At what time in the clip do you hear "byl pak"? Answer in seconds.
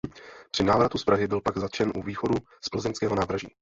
1.27-1.57